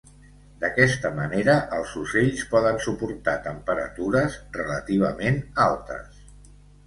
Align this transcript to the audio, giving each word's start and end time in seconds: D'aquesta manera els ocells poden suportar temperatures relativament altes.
D'aquesta 0.61 1.09
manera 1.17 1.53
els 1.79 1.91
ocells 2.03 2.41
poden 2.53 2.79
suportar 2.87 3.35
temperatures 3.49 4.39
relativament 4.59 5.37
altes. 5.69 6.25